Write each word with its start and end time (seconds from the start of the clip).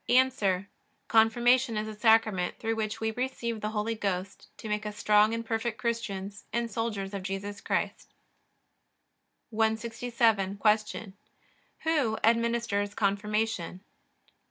A. 0.09 0.65
Confirmation 1.07 1.77
is 1.77 1.87
a 1.87 1.93
Sacrament 1.93 2.57
through 2.57 2.75
which 2.75 2.99
we 2.99 3.11
receive 3.11 3.61
the 3.61 3.69
Holy 3.69 3.93
Ghost 3.93 4.49
to 4.57 4.67
make 4.67 4.83
us 4.83 4.97
strong 4.97 5.31
and 5.31 5.45
perfect 5.45 5.77
Christians 5.77 6.43
and 6.51 6.71
soldiers 6.71 7.13
of 7.13 7.21
Jesus 7.21 7.61
Christ. 7.61 8.15
167. 9.51 10.57
Q. 10.59 11.13
Who 11.83 12.17
administers 12.23 12.95
Confirmation? 12.95 13.81